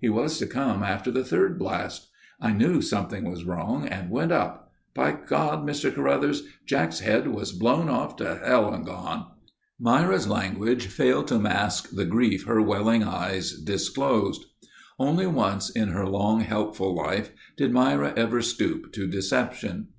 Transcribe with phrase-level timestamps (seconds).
[0.00, 2.08] He was to come after the third blast.
[2.40, 4.72] I knew something was wrong and went up.
[4.92, 5.94] Bigod, Mr.
[5.94, 9.26] Caruthers, Jack's head was blown off to hellangone...."
[9.78, 14.46] Myra's language failed to mask the grief her welling eyes disclosed.
[14.98, 19.90] Only once in her long, helpful life did Myra ever stoop to deception.